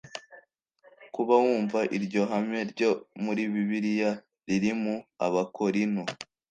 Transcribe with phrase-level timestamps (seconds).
[1.15, 2.89] kuba wumva iryo hame ryo
[3.23, 4.11] muri Bibiliya
[4.47, 6.03] riri mu Abakorinto